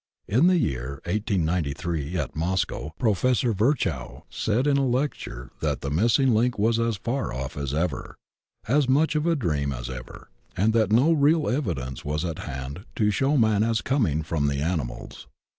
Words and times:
In 0.27 0.47
the 0.47 0.57
year 0.57 0.93
1893 1.05 2.17
at 2.17 2.35
Moscow 2.35 2.89
Professor 2.97 3.53
Virchow 3.53 4.25
said 4.31 4.65
in 4.65 4.77
a 4.77 4.83
lecture 4.83 5.51
that 5.59 5.81
the 5.81 5.91
missing 5.91 6.33
link 6.33 6.57
was 6.57 6.79
as 6.79 6.97
far 6.97 7.31
off 7.31 7.55
as 7.55 7.71
ever, 7.71 8.15
as 8.67 8.89
much 8.89 9.13
of 9.13 9.27
a 9.27 9.35
dream 9.35 9.71
as 9.71 9.91
ever, 9.91 10.31
and 10.57 10.73
that 10.73 10.91
no 10.91 11.11
real 11.11 11.47
evidence 11.47 12.03
was 12.03 12.25
at 12.25 12.39
hand 12.39 12.83
to 12.95 13.11
show 13.11 13.37
man 13.37 13.61
as 13.63 13.81
coming 13.81 14.23
from 14.23 14.47
the 14.47 14.57
animals. 14.59 15.27